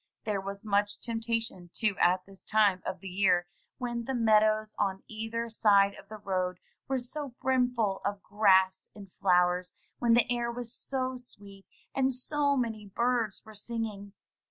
There 0.23 0.41
was 0.41 0.65
much 0.65 0.99
temptation 0.99 1.69
to 1.73 1.95
at 1.99 2.25
this 2.25 2.43
time 2.43 2.81
of 2.87 3.01
the 3.01 3.07
year, 3.07 3.45
when 3.77 4.05
the 4.05 4.15
mead 4.15 4.41
ows 4.41 4.73
on 4.79 5.03
either 5.07 5.47
side 5.47 5.93
of 5.93 6.09
the 6.09 6.17
road 6.17 6.59
were 6.87 6.97
so 6.97 7.35
brimful 7.39 8.01
of 8.03 8.23
grass 8.23 8.89
and 8.95 9.11
flowers, 9.11 9.73
when 9.99 10.15
the 10.15 10.25
air 10.31 10.51
was 10.51 10.73
so 10.73 11.17
sweet, 11.17 11.67
and 11.93 12.11
so 12.15 12.57
many 12.57 12.87
birds 12.87 13.43
were 13.45 13.53
singing. 13.53 14.13